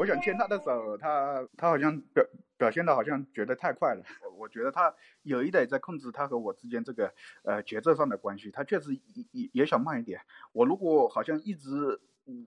[0.00, 2.24] 我想牵他的手，他他好像表
[2.56, 4.02] 表现的好像觉得太快了。
[4.40, 4.90] 我觉得他
[5.24, 10.18] 有一点在控制他和我之间这个呃节奏上的关系，他确实也也也想慢一点。
[10.52, 12.00] 我如果好像一直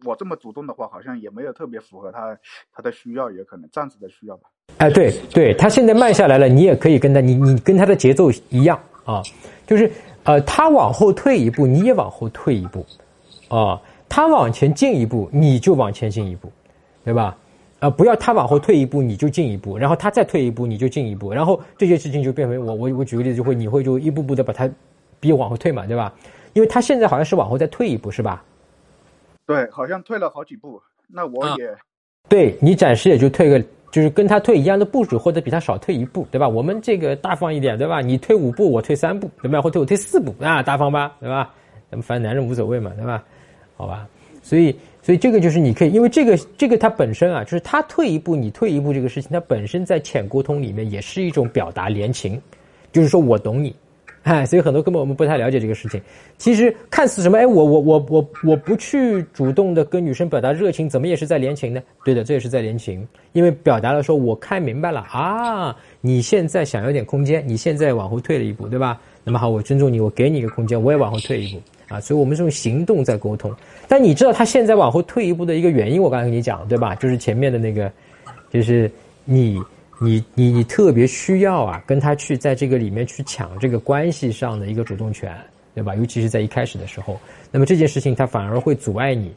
[0.04, 2.36] 我这么主动的话，好像也没有特别符合他
[2.72, 4.50] 他的需要，也可能暂时的需要吧。
[4.80, 9.22] 哎，对对，他现在慢下来了，你也可以跟他，你你跟他的节奏一样啊，
[9.68, 9.92] 就是
[10.24, 12.84] 呃，他往后退一步，你也往后退一步，
[13.48, 13.80] 啊，
[14.10, 16.52] 他往前进一步，你就往前进一步，
[17.04, 17.38] 对吧？
[17.84, 24.72] 啊，不要他往后退一步，你就进一步，然后他再退一步，你就进一步，然后这些事情就变为我我我举个例子，就会你会就一步步的把他
[25.20, 26.14] 逼往后退嘛，对吧？
[26.54, 28.42] 因为他现在好像是往后再退一步，是吧？
[29.46, 31.76] 对，好像退了好几步，那我也，
[32.30, 36.48] 对你暂时也就退个，就是跟他退一样的步数，或者比他少退一步，对吧？
[36.48, 38.00] 我们这个大方一点，对吧？
[38.00, 39.62] 你退五步，我退三步，对吧？
[39.62, 41.54] 或退我退四步啊，大方吧，对吧？
[41.92, 43.22] 咱们反正男人无所谓嘛，对吧？
[43.76, 44.08] 好吧，
[44.44, 44.76] 所以。
[45.06, 52.42] 所以这个就是你可以，因为这个这个它本身啊，就是他退一步，你退一步这个事情，它本身在浅沟通里面也是一种表达联情，
[52.94, 53.76] 就是说我懂你，
[54.22, 56.02] 哎，所以很多根本我们不太了解这个事情。
[56.38, 61.84] 其实看似什么，哎，我我我我我不去主动的跟女生表达热情，怎么也是在联情呢？
[62.06, 69.02] 对的，这也是在联情，因为表达了说我看明白了啊，你现在想要点空间，你现在往后退了一步，对吧？
[69.26, 71.62] 那么好，我尊重你，我给你一个空间，我也往后退一步。
[71.94, 73.54] 啊，所以我们是用行动在沟通，
[73.88, 76.96] 但你知道他现在往后退一步的一个原因，我刚才跟你讲，对吧？
[76.96, 77.92] 就是前面的那个，
[78.50, 78.90] 就是
[79.26, 79.62] 你
[80.02, 85.32] 你你你特别需要啊，跟他去在这个里面去抢这个关系上的一个主动权，
[85.76, 85.94] 对吧？
[85.94, 87.20] 尤其是在一开始的时候，
[87.52, 89.32] 那么这件事情他反而会阻碍你，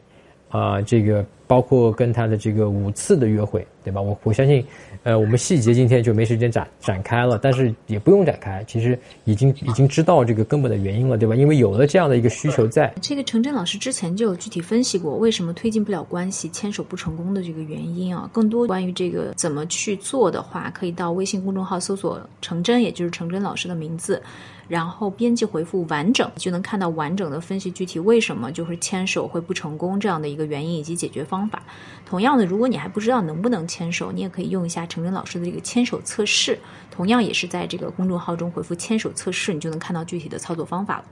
[0.49, 4.01] 啊，这个包括跟他的这个五次的约会，对吧？
[4.01, 4.65] 我我相信。
[5.03, 11.33] 呃，我们细节今天就没时间展展开了，但是也不用展开，其实已经已经知道这个根本的原因了，对吧？
[11.33, 12.93] 因为有了这样的一个需求在。
[13.01, 18.29] 这个程真老师之前就有具体分析过，为什么推进不了关系、牵手不成功的这个原因啊。
[18.33, 24.21] 更多关于这个怎么去做的话，可以到微信公众号搜索“程真”，也就是程真老师的名字。
[24.67, 31.63] 然后编辑回复完整，就能看到完整的分析具体为什么就是牵手会不成功这样的一个原因以及解决方法。
[32.05, 36.57] 同样的，如果你还不知道能不能牵手，你也可以用一下程真老师的这个牵手测试，
[36.89, 41.05] 同样也是在这个公众号中回复牵手测试，你就能看到具体的操作方法了。